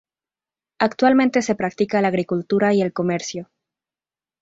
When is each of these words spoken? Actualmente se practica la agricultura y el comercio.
Actualmente 0.79 1.43
se 1.43 1.53
practica 1.53 2.01
la 2.01 2.07
agricultura 2.07 2.73
y 2.73 2.81
el 2.81 2.91
comercio. 2.91 3.51